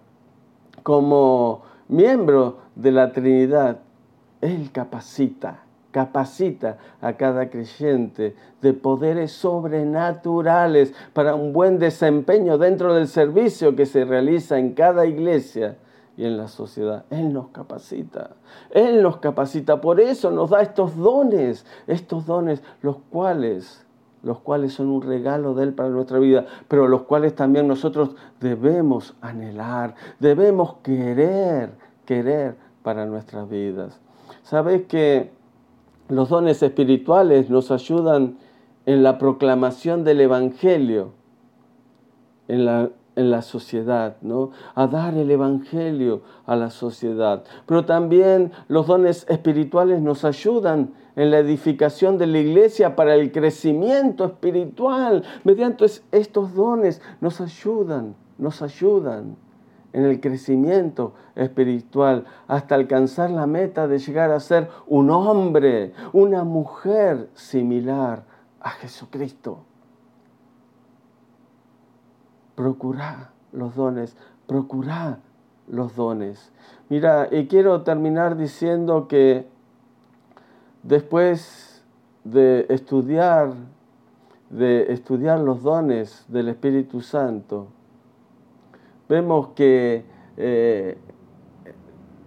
[0.83, 3.79] como miembro de la Trinidad,
[4.41, 13.07] Él capacita, capacita a cada creyente de poderes sobrenaturales para un buen desempeño dentro del
[13.07, 15.77] servicio que se realiza en cada iglesia
[16.17, 17.05] y en la sociedad.
[17.09, 18.31] Él nos capacita,
[18.71, 23.85] Él nos capacita, por eso nos da estos dones, estos dones los cuales
[24.23, 28.15] los cuales son un regalo de Él para nuestra vida, pero los cuales también nosotros
[28.39, 31.71] debemos anhelar, debemos querer,
[32.05, 33.99] querer para nuestras vidas.
[34.43, 35.31] Sabes que
[36.09, 38.37] los dones espirituales nos ayudan
[38.85, 41.13] en la proclamación del Evangelio,
[42.47, 44.51] en la, en la sociedad, ¿no?
[44.75, 47.43] A dar el Evangelio a la sociedad.
[47.65, 53.31] Pero también los dones espirituales nos ayudan en la edificación de la iglesia para el
[53.31, 55.23] crecimiento espiritual.
[55.43, 59.35] Mediante estos dones nos ayudan, nos ayudan
[59.93, 66.43] en el crecimiento espiritual hasta alcanzar la meta de llegar a ser un hombre, una
[66.43, 68.23] mujer similar
[68.59, 69.59] a Jesucristo.
[72.55, 74.15] Procurá los dones,
[74.47, 75.19] procurá
[75.67, 76.51] los dones.
[76.89, 79.47] Mira, y quiero terminar diciendo que
[80.83, 81.83] después
[82.23, 83.53] de estudiar,
[84.49, 87.67] de estudiar los dones del Espíritu Santo,
[89.07, 90.05] vemos que
[90.37, 90.97] eh,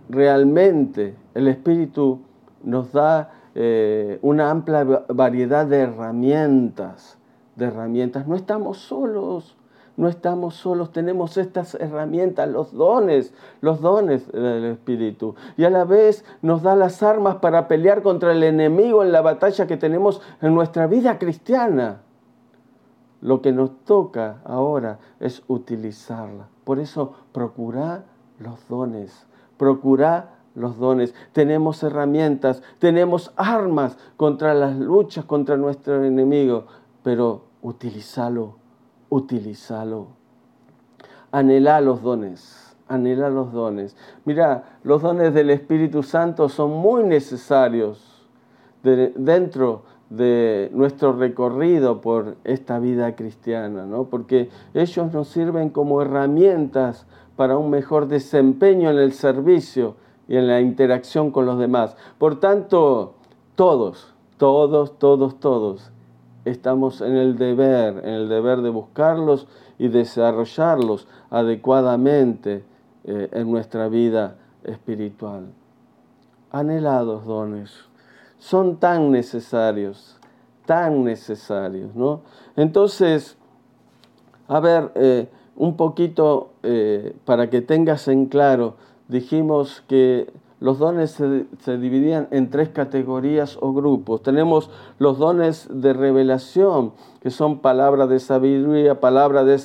[0.09, 2.21] realmente el Espíritu
[2.63, 7.19] nos da eh, una amplia variedad de herramientas,
[7.57, 8.27] de herramientas.
[8.27, 9.57] No estamos solos,
[9.97, 15.37] no estamos solos, tenemos estas herramientas, los dones, los dones del Espíritu.
[15.57, 19.21] Y a la vez nos da las armas para pelear contra el enemigo en la
[19.21, 22.01] batalla que tenemos en nuestra vida cristiana.
[23.21, 26.49] Lo que nos toca ahora es utilizarla.
[26.65, 28.05] Por eso procura
[28.39, 29.27] los dones,
[29.57, 31.15] procura los dones.
[31.33, 36.67] Tenemos herramientas, tenemos armas contra las luchas contra nuestro enemigo,
[37.03, 38.64] pero utilízalo
[39.15, 40.09] utilízalo.
[41.31, 43.97] Anhela los dones, anhela los dones.
[44.25, 48.29] Mira, los dones del Espíritu Santo son muy necesarios
[48.83, 54.05] dentro de nuestro recorrido por esta vida cristiana, ¿no?
[54.05, 57.07] porque ellos nos sirven como herramientas
[57.37, 59.97] para un mejor desempeño en el servicio
[60.29, 61.97] y en la interacción con los demás.
[62.19, 63.15] Por tanto,
[63.55, 65.94] todos, todos, todos, todos
[66.45, 69.47] estamos en el deber, en el deber de buscarlos
[69.79, 72.65] y desarrollarlos adecuadamente
[73.05, 75.47] eh, en nuestra vida espiritual.
[76.51, 77.73] Anhelados dones,
[78.39, 80.19] son tan necesarios,
[80.67, 82.21] tan necesarios, ¿no?
[82.57, 83.37] Entonces,
[84.49, 88.77] a ver, eh, un poquito eh, para que tengas en claro,
[89.09, 90.33] dijimos que
[90.65, 94.23] los dones se, dividían en tres categorías o grupos.
[94.23, 99.59] Tenemos los dones de revelación, que son palabra de sabiduría, palabra de,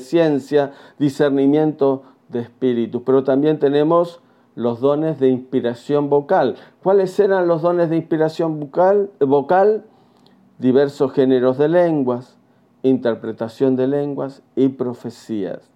[0.00, 3.04] ciencia, discernimiento de espíritu.
[3.04, 4.20] Pero también tenemos
[4.56, 6.56] los dones de inspiración vocal.
[6.82, 9.10] ¿Cuáles eran los dones de inspiración vocal?
[9.20, 9.84] vocal?
[10.58, 12.36] Diversos géneros de lenguas,
[12.82, 15.70] interpretación de lenguas y profecías.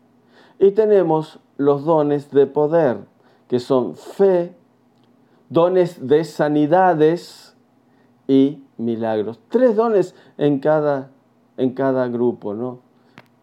[0.58, 2.96] Y tenemos los dones de poder
[3.50, 4.54] que son fe,
[5.48, 7.56] dones de sanidades
[8.28, 9.40] y milagros.
[9.48, 11.10] Tres dones en cada,
[11.56, 12.78] en cada grupo, ¿no?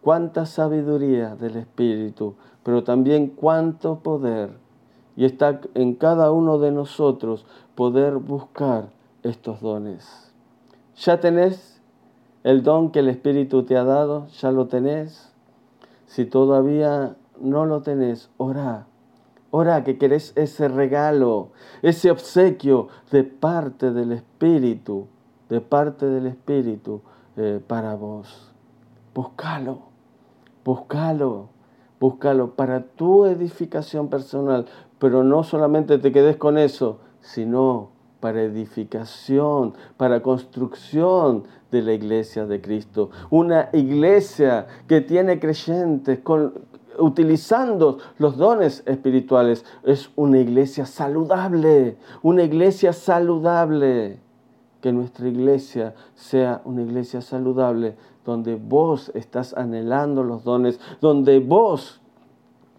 [0.00, 4.52] Cuánta sabiduría del Espíritu, pero también cuánto poder.
[5.14, 7.44] Y está en cada uno de nosotros
[7.74, 8.88] poder buscar
[9.22, 10.32] estos dones.
[10.96, 11.82] ¿Ya tenés
[12.44, 14.26] el don que el Espíritu te ha dado?
[14.40, 15.34] ¿Ya lo tenés?
[16.06, 18.87] Si todavía no lo tenés, orá
[19.50, 25.06] Ora que querés ese regalo, ese obsequio de parte del Espíritu,
[25.48, 27.00] de parte del Espíritu
[27.36, 28.52] eh, para vos.
[29.14, 29.78] Búscalo,
[30.64, 31.48] búscalo,
[31.98, 34.66] búscalo para tu edificación personal,
[34.98, 37.90] pero no solamente te quedes con eso, sino
[38.20, 43.10] para edificación, para construcción de la iglesia de Cristo.
[43.30, 46.52] Una iglesia que tiene creyentes con,
[46.98, 49.64] utilizando los dones espirituales.
[49.84, 54.20] Es una iglesia saludable, una iglesia saludable.
[54.80, 62.00] Que nuestra iglesia sea una iglesia saludable, donde vos estás anhelando los dones, donde vos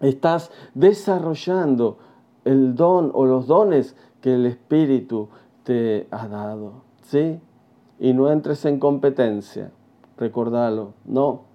[0.00, 1.98] estás desarrollando
[2.44, 5.28] el don o los dones que el Espíritu
[5.64, 6.84] te ha dado.
[7.02, 7.38] ¿Sí?
[7.98, 9.70] Y no entres en competencia,
[10.16, 11.49] recordalo, no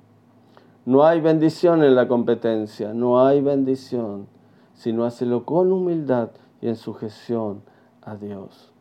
[0.86, 4.28] no hay bendición en la competencia, no hay bendición,
[4.76, 6.30] sino hacerlo con humildad
[6.62, 7.64] y en sujeción
[8.04, 8.72] a Dios.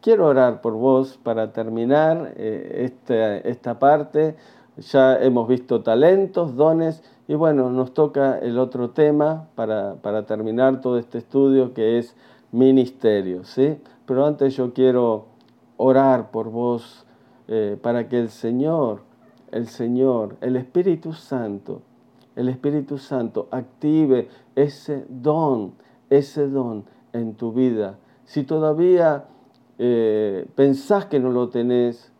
[0.00, 4.36] Quiero orar por vos para terminar eh, este, esta parte.
[4.76, 10.98] Ya hemos visto talentos, dones y bueno, nos toca el otro tema para, terminar todo
[10.98, 12.14] este estudio que es
[12.52, 13.44] ministerio.
[13.44, 13.78] ¿sí?
[14.06, 15.26] Pero antes yo quiero
[15.78, 17.06] orar por vos
[17.48, 19.00] eh, para que el Señor
[19.54, 21.82] el Señor, el Espíritu Santo,
[22.34, 25.74] el Espíritu Santo active ese don,
[26.10, 27.96] ese don en tu vida.
[28.24, 29.26] Si todavía
[29.78, 32.12] eh, pensás que no lo tenés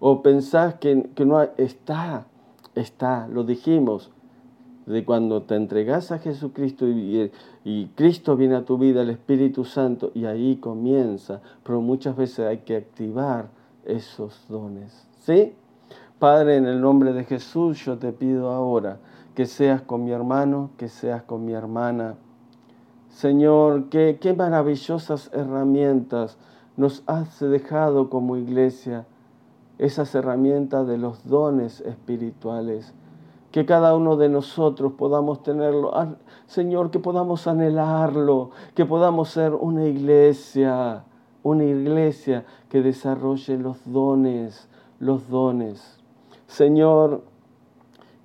[0.00, 2.26] o pensás que, no está,
[2.74, 4.10] está, lo dijimos,
[4.84, 7.30] de cuando te entregas a Jesucristo y,
[7.64, 12.40] y, Cristo viene a tu vida, el Espíritu Santo, y ahí comienza, pero muchas veces
[12.40, 13.48] hay que activar
[13.86, 15.08] esos dones.
[15.20, 15.54] ¿Sí?
[16.22, 19.00] Padre, en el nombre de Jesús, yo te pido ahora
[19.34, 22.14] que seas con mi hermano, que seas con mi hermana.
[23.08, 26.38] Señor, qué, qué maravillosas herramientas
[26.76, 29.04] nos has dejado como iglesia,
[29.78, 32.94] esas herramientas de los dones espirituales.
[33.50, 35.90] Que cada uno de nosotros podamos tenerlo.
[35.92, 36.14] Ah,
[36.46, 41.02] Señor, que podamos anhelarlo, que podamos ser una iglesia,
[41.42, 44.68] una iglesia que desarrolle los dones,
[45.00, 45.98] los dones.
[46.52, 47.22] Señor,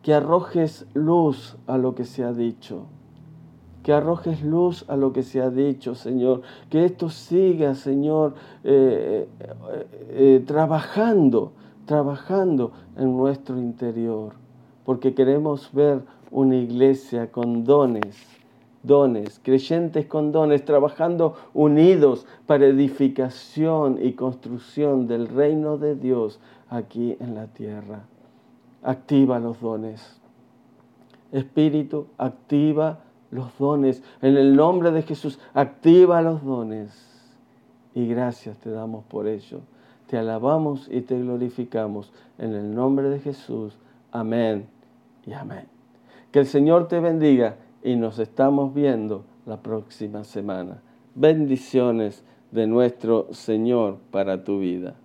[0.01, 2.83] que arrojes luz a lo que se ha dicho,
[3.83, 8.33] que arrojes luz a lo que se ha dicho, Señor, que esto siga, Señor,
[8.65, 11.53] eh, eh, eh, trabajando,
[11.85, 14.33] trabajando en nuestro interior,
[14.83, 18.17] porque queremos ver una iglesia con dones,
[18.83, 27.15] dones, creyentes con dones, trabajando unidos para edificación y construcción del reino de Dios aquí
[27.21, 28.03] en la tierra.
[28.83, 30.19] Activa los dones.
[31.31, 32.99] Espíritu, activa
[33.31, 34.03] los dones.
[34.21, 36.91] En el nombre de Jesús, activa los dones.
[37.93, 39.61] Y gracias te damos por ello.
[40.07, 42.11] Te alabamos y te glorificamos.
[42.37, 43.77] En el nombre de Jesús.
[44.11, 44.67] Amén
[45.25, 45.67] y amén.
[46.31, 50.81] Que el Señor te bendiga y nos estamos viendo la próxima semana.
[51.15, 54.95] Bendiciones de nuestro Señor para tu vida.